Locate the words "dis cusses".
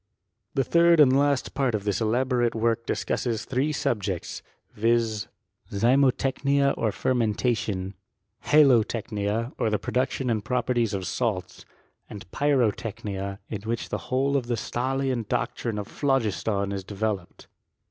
2.87-3.45